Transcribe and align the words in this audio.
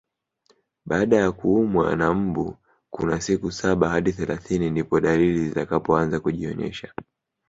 Baada 0.85 1.17
ya 1.17 1.31
kuumwa 1.31 1.95
na 1.95 2.13
mbu 2.13 2.57
kuna 2.89 3.21
siku 3.21 3.51
saba 3.51 3.89
hadi 3.89 4.13
thelathini 4.13 4.69
ndipo 4.69 4.99
dalili 4.99 5.45
zitakapoanza 5.49 6.19
kujionyesha 6.19 6.93